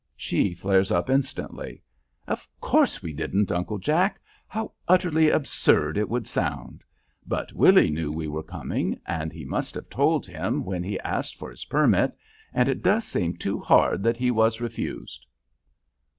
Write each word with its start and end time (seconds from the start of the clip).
She 0.17 0.55
flares 0.55 0.91
up 0.91 1.11
instantly. 1.11 1.83
"Of 2.27 2.47
course 2.59 3.03
we 3.03 3.13
didn't, 3.13 3.51
Uncle 3.51 3.77
Jack; 3.77 4.19
how 4.47 4.71
utterly 4.87 5.29
absurd 5.29 5.95
it 5.95 6.09
would 6.09 6.25
sound! 6.25 6.83
But 7.27 7.53
Willy 7.53 7.91
knew 7.91 8.11
we 8.11 8.27
were 8.27 8.41
coming, 8.41 8.99
and 9.05 9.31
he 9.31 9.45
must 9.45 9.75
have 9.75 9.91
told 9.91 10.25
him 10.25 10.65
when 10.65 10.81
he 10.81 10.99
asked 11.01 11.35
for 11.35 11.51
his 11.51 11.65
permit, 11.65 12.17
and 12.51 12.67
it 12.67 12.81
does 12.81 13.03
seem 13.05 13.35
too 13.37 13.59
hard 13.59 14.01
that 14.01 14.17
he 14.17 14.31
was 14.31 14.59
refused." 14.59 15.23